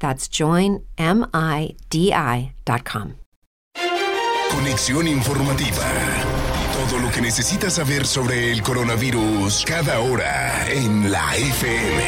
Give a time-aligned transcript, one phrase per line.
[0.00, 0.80] That's joinmidi.com.
[4.50, 5.86] Conexión informativa.
[6.88, 12.02] Todo lo que necesitas saber sobre el coronavirus cada hora en la FM.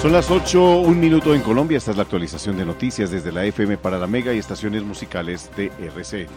[0.00, 1.76] Son las 8, un minuto en Colombia.
[1.76, 5.50] Esta es la actualización de noticias desde la FM para la Mega y estaciones musicales
[5.56, 6.28] de RC.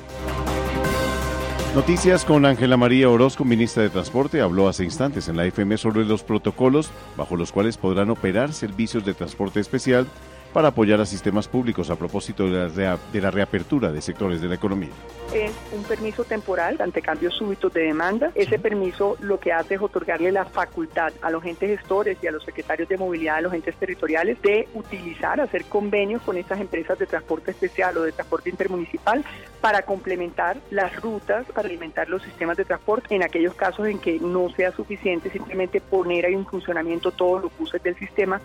[1.75, 6.03] Noticias con Ángela María Orozco, ministra de Transporte, habló hace instantes en la FM sobre
[6.03, 10.05] los protocolos bajo los cuales podrán operar servicios de transporte especial
[10.53, 14.47] para apoyar a sistemas públicos a propósito de la, de la reapertura de sectores de
[14.47, 14.89] la economía.
[15.33, 18.31] Es un permiso temporal ante cambios súbitos de demanda.
[18.35, 22.31] Ese permiso lo que hace es otorgarle la facultad a los entes gestores y a
[22.31, 26.99] los secretarios de movilidad de los entes territoriales de utilizar, hacer convenios con estas empresas
[26.99, 29.23] de transporte especial o de transporte intermunicipal
[29.61, 34.19] para complementar las rutas, para alimentar los sistemas de transporte en aquellos casos en que
[34.19, 38.41] no sea suficiente simplemente poner en funcionamiento todos los buses del sistema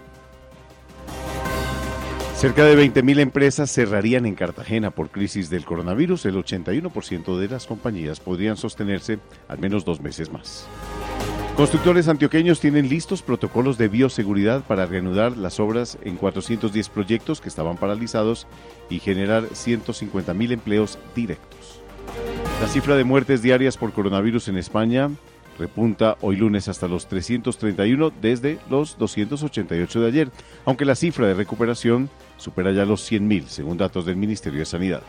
[2.36, 6.26] Cerca de 20.000 empresas cerrarían en Cartagena por crisis del coronavirus.
[6.26, 10.66] El 81% de las compañías podrían sostenerse al menos dos meses más.
[11.56, 17.48] Constructores antioqueños tienen listos protocolos de bioseguridad para reanudar las obras en 410 proyectos que
[17.48, 18.46] estaban paralizados
[18.90, 21.80] y generar 150.000 empleos directos.
[22.60, 25.08] La cifra de muertes diarias por coronavirus en España
[25.58, 30.30] repunta hoy lunes hasta los 331 desde los 288 de ayer,
[30.66, 35.02] aunque la cifra de recuperación supera ya los 100.000, según datos del Ministerio de Sanidad.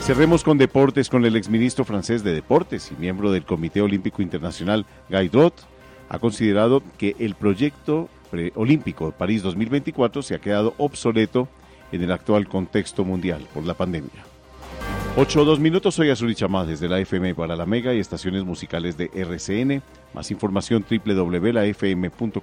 [0.00, 4.86] Cerremos con deportes con el exministro francés de Deportes y miembro del Comité Olímpico Internacional,
[5.10, 5.54] Guy Drott,
[6.08, 8.08] ha considerado que el proyecto
[8.54, 11.48] olímpico París 2024 se ha quedado obsoleto
[11.92, 14.24] en el actual contexto mundial por la pandemia.
[15.16, 18.44] 8 o 2 minutos, soy Azuri Chamá desde la FM para la Mega y estaciones
[18.44, 19.82] musicales de RCN.
[20.12, 22.42] Más información www.lafm.com.co.